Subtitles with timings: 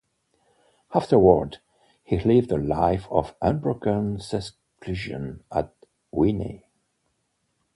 [0.95, 1.59] Afterward,
[2.03, 5.75] he lived a life of unbroken seclusion at
[6.11, 6.63] Vignay.